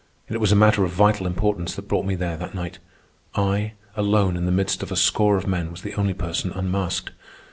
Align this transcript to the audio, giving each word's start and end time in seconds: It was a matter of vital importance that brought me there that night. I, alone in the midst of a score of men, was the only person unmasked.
It 0.27 0.39
was 0.39 0.51
a 0.51 0.55
matter 0.55 0.83
of 0.83 0.89
vital 0.91 1.27
importance 1.27 1.75
that 1.75 1.87
brought 1.87 2.07
me 2.07 2.15
there 2.15 2.35
that 2.37 2.55
night. 2.55 2.79
I, 3.35 3.73
alone 3.95 4.35
in 4.35 4.47
the 4.47 4.51
midst 4.51 4.81
of 4.81 4.91
a 4.91 4.95
score 4.95 5.37
of 5.37 5.45
men, 5.45 5.69
was 5.69 5.83
the 5.83 5.93
only 5.93 6.15
person 6.15 6.51
unmasked. 6.53 7.11